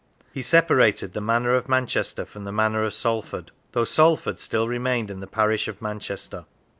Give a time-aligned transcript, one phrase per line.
[0.33, 5.11] He separated the manor of Manchester from the manor of Salford, though Salford still remained
[5.11, 6.45] in the parish of Manchester.